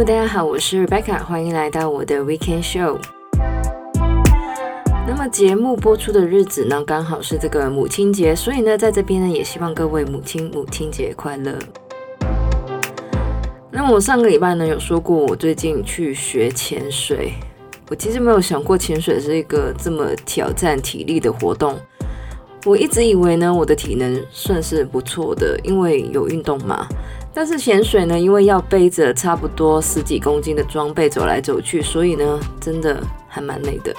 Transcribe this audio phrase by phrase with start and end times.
[0.00, 2.96] 大家好，我是 Rebecca，欢迎来到我的 Weekend Show。
[5.06, 11.54] 那么节目播出的日子呢，刚好是这个母亲节，所以呢，在这边呢，也希望各位母亲母亲节快乐。
[13.70, 17.34] 那么我上个礼拜呢，有说过我最近去学潜水，
[17.90, 21.78] 我其实没有想过潜水是一个这么挑战体力的活动。
[22.64, 26.88] 我一直以为呢，我的体能算是不错的，因为有运动嘛。
[27.32, 33.94] 但是潜水呢，因为要背着差不多十几公斤的装备走来走去，所以呢，真的还蛮累的。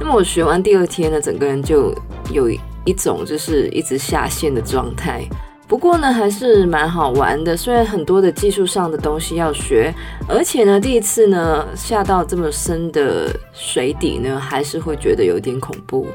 [0.00, 1.94] 那么我学完第二天呢，整个人就
[2.30, 2.48] 有
[2.84, 5.22] 一种就是一直下线的状态。
[5.66, 7.56] 不过呢，还是蛮好玩的。
[7.56, 9.92] 虽然很多的技术上的东西要学，
[10.28, 16.06] 而且呢，第一次呢下到这么深的水底呢，还是会觉得有点恐怖。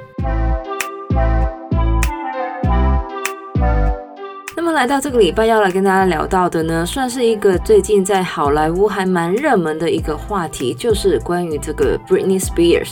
[4.80, 12.92] 来到这个礼拜要来跟大家聊到的呢，算是一个最近在好莱坞还蛮热门的一个话题，就是关于这个 Britney Spears，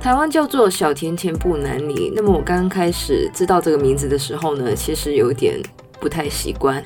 [0.00, 2.12] 台湾叫做小甜甜布兰妮。
[2.14, 5.60] 那么我刚刚开始知道这个名字的时候呢，其实有点
[5.98, 6.80] 不太习惯。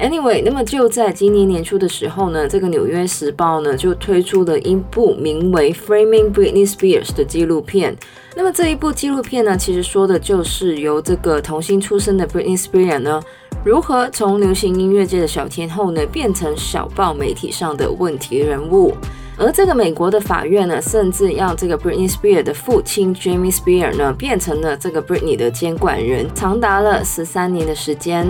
[0.00, 7.94] Anyway，那么就在今年年初的时候呢，这个《纽约时报》呢就推出了一部名为《Framing Britney Spears》的纪录片。
[8.34, 13.22] 那么这一部纪录片呢，其实说的就是由这个童星出身的 Britney Spears 呢，
[13.64, 18.94] 如何从流行音乐界的小天后呢，变成小报媒体上的问题人物。
[19.38, 28.26] 而这个美国的法院呢，甚至让这个 Britney Spears 的父亲 Jamie Spears 呢，变成了这个 Britney 的监管人，长达了十三年的时间。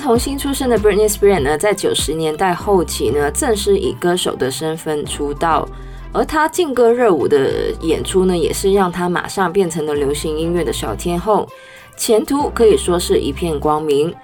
[0.00, 5.68] 童星出身的 Britney Spears 呢，在九十年代后期呢，正式以歌手的身份出道，
[6.12, 11.48] 而她劲歌热舞的演出呢，也是让她马上变成了流行音乐的小天后，
[11.96, 14.14] 前途可以说是一片光明。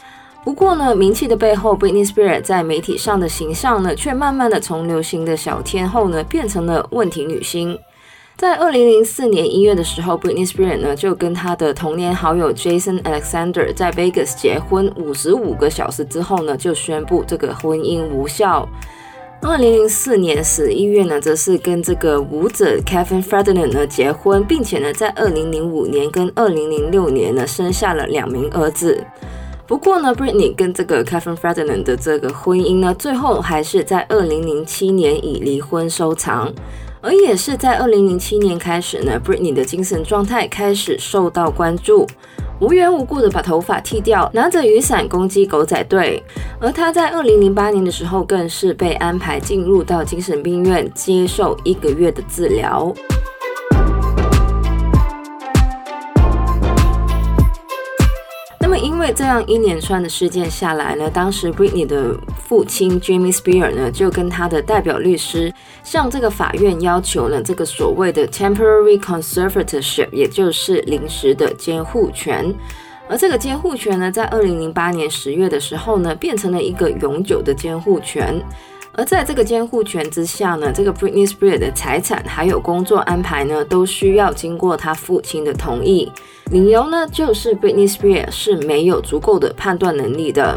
[0.45, 7.79] 不过呢，名气的背后，Britney Spears 在媒体上的形象呢，却慢慢的从流行的小天后呢，变成了问题女星。
[8.37, 18.69] 在二零零四年一月的时候，Britney Spears 呢就跟她的童年好友 Jason Alexander 在 Vegas 结婚，五十五个小时之后呢就宣布这个婚姻无效。
[19.47, 29.05] 二零零四年十一月呢，则是跟这个舞者 Kevin Fredlund 呢结婚，并且呢在二零零五年跟二零零六年呢生下了两名儿子。
[29.67, 36.51] 不过呢，Britney 跟这个 Kevin Fredlund 的这个婚姻呢，最后还是在二零零七年以离婚收场。
[37.03, 42.07] 而也是在二零零七年开始呢，Britney 的精神状态开始受到关注，
[42.61, 46.23] 无缘无故的把头发剃掉，拿着雨伞攻击狗仔队。
[46.61, 52.95] 而他在二零零八年的时候，更是被安排进入到精神病院接受一个月的治疗。
[58.65, 65.53] 那么因为这样一连串的事件下来呢，当时 Britney 的父亲 Jamie Spears 呢，就跟他的代表律师
[65.83, 72.55] 向这个法院要求了这个所谓的 temporary conservatorship，也就是临时的监护权。
[73.07, 78.43] 而这个监护权呢，在二零零八年十月的时候呢，变成了一个永久的监护权。
[78.97, 86.11] 而在这个监护权之下呢，这个 Britney Spears 的财产还有工作安排呢，都需要经过他父亲的同意。
[86.53, 90.57] 理由呢，就是 Britney Spears 是没有足够的判断能力的。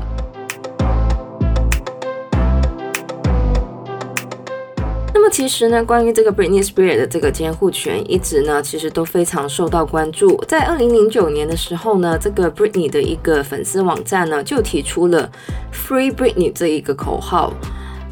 [5.15, 10.37] 那么其实呢，关于这个 Britney Spears 的这个监护权，一直呢其实都非常受到关注。
[10.47, 15.27] 在二零零九年的时候呢，这个 Britney 的一个粉丝网站呢，就提出了
[15.73, 17.51] Free Britney 这一个口号。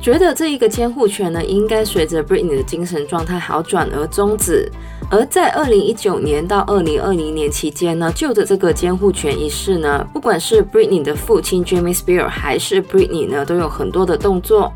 [0.05, 4.71] 觉得这一个监护权呢，应该随着 Britney 的精神状态好转而终止。
[5.09, 14.71] 而在二零一九年到二零二零年期间呢，就着这个监护权一事呢，不管是 Britney 的父亲 Jamie Spears 还是 Britney 呢，都有很多的动作。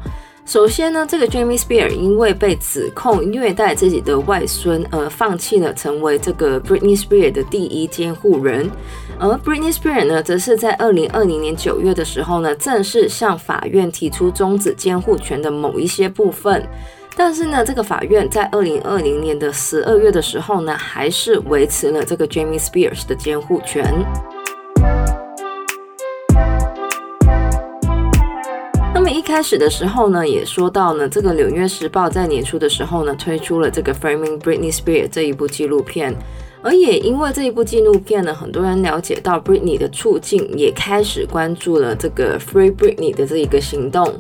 [0.47, 8.67] 首先呢，这个 Jamie Spear 因为被指控虐待自己的外孙而放弃了成为这个 Britney Spear 的第一监护人，
[9.21, 16.65] 而 Britney Spears 呢，则是在二零二零年九月的时候呢，正式向法院提出终止监护权的某一些部分，
[17.17, 23.93] 但是呢，这个法院在二零二零年的十二月的时候呢，还是维持了这个 Jamie Spears 的监护权。
[28.93, 36.15] 那么一开始的时候呢，也说到呢，这个《纽约时报》在年初的时候呢，推出了这个《Framing Britney Spears》这一部纪录片，
[36.61, 44.13] 而也因为这一部纪录片呢，很多人了解到 Britney 的处境，也开始关注了这个 Free Britney 的这一个行动，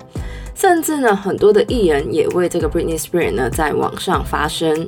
[0.55, 4.87] 甚至呢，很多的艺人也为这个 Britney Spears 呢在网上发声。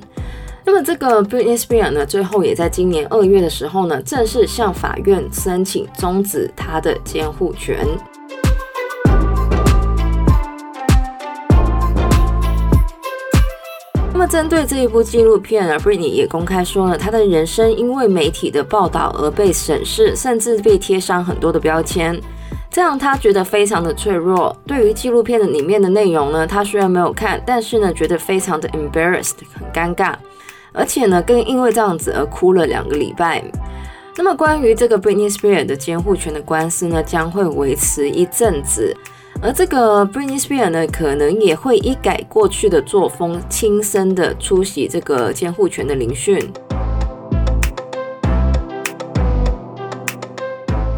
[0.64, 7.86] 那么这个 Britney Spears 呢，最后也在今年二月的时候呢，正式向法院申请终止她的监护权。
[14.22, 22.22] 么针对这一部纪录片呢，Britney 也公开说了，她的人生因为媒体的报道而被审视，甚至被贴上很多的标签。
[22.70, 24.56] 这样他觉得非常的脆弱。
[24.68, 30.14] 对于纪录片的里面的内容呢，他虽然没有看，但是呢，觉得非常的 embarrassed，很尴尬，
[30.72, 33.44] 而且呢，更因为这样子而哭了两个礼拜。
[34.16, 38.96] 那么关于这个 Britney Spears 的监护权的官司呢，将会维持一阵子，
[39.44, 46.40] 而这个 Britney Spears 呢，可能也会一改过去的作风，亲身的出席这个监护权的聆讯。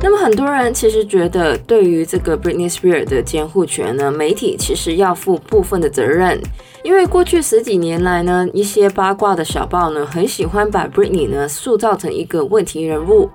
[0.02, 6.38] 那么很多人其实觉得，对于这个 Britney Spears 的监护权呢，媒体其实要负部分的责任，
[6.84, 13.30] 因为过去十几年来呢，一些八卦的小报呢，很喜欢把 Britney 呢塑造成一个问题人物，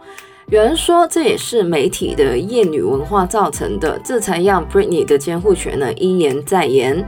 [0.51, 7.07] 有人说这也是媒体的厌女文化造成的，这才让 Britney 的监护权呢一延再延。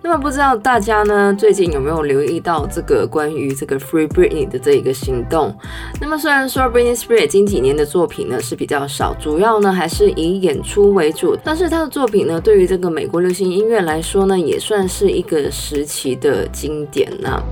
[0.00, 5.52] 那么不知道大家呢，最近有没有留意到这个关于这个 Free Britney 的这一个行动？
[6.00, 17.42] 那么虽然说 Britney Spears 近几年的作品呢是比较少，主要呢还是以演出为主，但是她的作品呢对于这个美国流行音乐来说呢也算是一个时期的经典呐、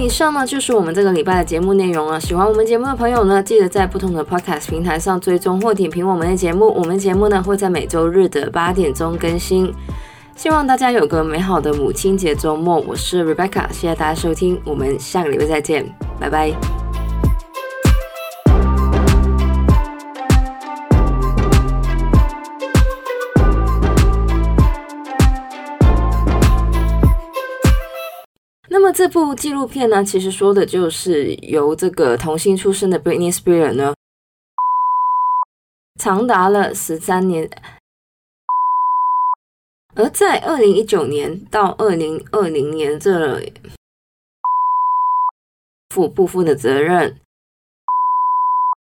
[0.00, 2.18] 以上呢就是我们这个礼拜的节目内容了。
[2.18, 6.72] 喜欢我们节目的朋友呢，记得在不同的 Podcast 平台上追踪或点评我们的节目。
[6.74, 9.72] 我们节目呢会在每周日的八点钟更新。
[10.34, 12.80] 希望大家有个美好的母亲节周末。
[12.80, 15.84] 我是 Rebecca，谢谢大家收听，我们下个礼拜再见，
[16.18, 16.89] 拜拜。
[29.00, 33.94] 这部纪录片呢，其实说的就是由这个童星出身的 Britney Spears 呢，
[35.98, 37.48] 长达了十三年，
[39.94, 43.42] 而在二零一九年到二零二零年这
[45.88, 47.16] 负不负的责任。